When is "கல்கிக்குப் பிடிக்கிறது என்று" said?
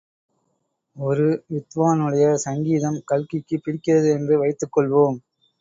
3.11-4.39